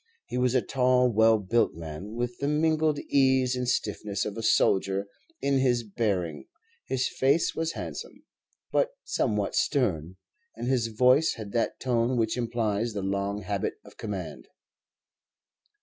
[0.25, 4.41] He was a tall, well built man, with the mingled ease and stiffness of a
[4.41, 5.05] soldier
[5.43, 6.45] in his bearing;
[6.87, 8.23] his face was handsome,
[8.71, 10.15] but somewhat stern,
[10.55, 14.47] and his voice had that tone which implies the long habit of command.